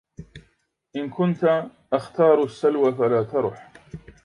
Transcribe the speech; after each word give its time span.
إن 0.95 1.09
كنت 1.09 1.63
أختار 1.93 2.43
السلو 2.43 2.95
فلا 2.95 3.23
ترح 3.23 3.71